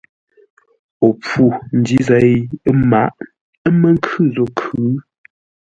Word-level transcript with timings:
O 1.05 1.07
pfû 1.21 1.43
ndǐ 1.77 1.97
zěi 2.07 2.35
ə́ 2.69 2.73
mǎʼ, 2.89 3.09
ə́ 3.65 3.71
mə́ 3.79 3.89
nkhʉ̂ 3.95 4.23
zô 4.33 4.45
khʉ̌. 4.57 4.83